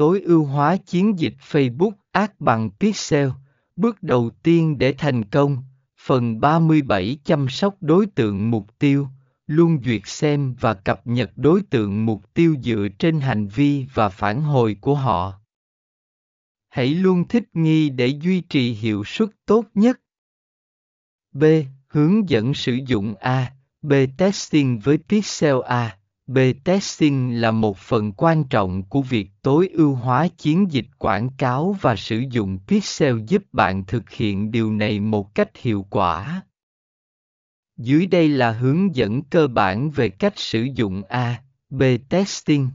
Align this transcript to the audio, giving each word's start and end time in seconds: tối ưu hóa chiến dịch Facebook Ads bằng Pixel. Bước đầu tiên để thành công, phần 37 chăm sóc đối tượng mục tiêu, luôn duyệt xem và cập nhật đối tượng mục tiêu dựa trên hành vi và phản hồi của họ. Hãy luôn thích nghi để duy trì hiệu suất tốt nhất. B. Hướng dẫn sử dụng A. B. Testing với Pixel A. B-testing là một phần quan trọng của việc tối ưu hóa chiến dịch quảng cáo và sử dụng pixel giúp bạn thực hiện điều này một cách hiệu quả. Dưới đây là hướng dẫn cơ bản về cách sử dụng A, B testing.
tối 0.00 0.20
ưu 0.20 0.44
hóa 0.44 0.76
chiến 0.76 1.18
dịch 1.18 1.34
Facebook 1.50 1.92
Ads 2.12 2.32
bằng 2.38 2.70
Pixel. 2.70 3.28
Bước 3.76 4.02
đầu 4.02 4.30
tiên 4.42 4.78
để 4.78 4.94
thành 4.98 5.24
công, 5.24 5.64
phần 5.98 6.40
37 6.40 7.18
chăm 7.24 7.48
sóc 7.48 7.76
đối 7.80 8.06
tượng 8.06 8.50
mục 8.50 8.78
tiêu, 8.78 9.08
luôn 9.46 9.78
duyệt 9.84 10.00
xem 10.04 10.54
và 10.60 10.74
cập 10.74 11.06
nhật 11.06 11.30
đối 11.36 11.62
tượng 11.62 12.06
mục 12.06 12.34
tiêu 12.34 12.56
dựa 12.62 12.88
trên 12.98 13.20
hành 13.20 13.48
vi 13.48 13.86
và 13.94 14.08
phản 14.08 14.42
hồi 14.42 14.76
của 14.80 14.94
họ. 14.94 15.40
Hãy 16.68 16.88
luôn 16.88 17.28
thích 17.28 17.44
nghi 17.52 17.90
để 17.90 18.06
duy 18.06 18.40
trì 18.40 18.72
hiệu 18.72 19.04
suất 19.06 19.28
tốt 19.46 19.64
nhất. 19.74 20.00
B. 21.32 21.44
Hướng 21.88 22.28
dẫn 22.28 22.54
sử 22.54 22.78
dụng 22.86 23.14
A. 23.14 23.52
B. 23.82 23.92
Testing 24.18 24.78
với 24.78 24.98
Pixel 25.08 25.56
A. 25.66 25.99
B-testing 26.32 27.40
là 27.40 27.50
một 27.50 27.78
phần 27.78 28.12
quan 28.12 28.44
trọng 28.44 28.82
của 28.82 29.02
việc 29.02 29.30
tối 29.42 29.68
ưu 29.72 29.94
hóa 29.94 30.28
chiến 30.28 30.72
dịch 30.72 30.86
quảng 30.98 31.28
cáo 31.38 31.76
và 31.80 31.96
sử 31.96 32.24
dụng 32.30 32.58
pixel 32.66 33.16
giúp 33.26 33.42
bạn 33.52 33.84
thực 33.86 34.10
hiện 34.10 34.50
điều 34.50 34.72
này 34.72 35.00
một 35.00 35.34
cách 35.34 35.56
hiệu 35.56 35.86
quả. 35.90 36.42
Dưới 37.76 38.06
đây 38.06 38.28
là 38.28 38.50
hướng 38.52 38.96
dẫn 38.96 39.22
cơ 39.22 39.46
bản 39.46 39.90
về 39.90 40.08
cách 40.08 40.32
sử 40.36 40.66
dụng 40.74 41.02
A, 41.08 41.42
B 41.70 41.82
testing. 42.08 42.68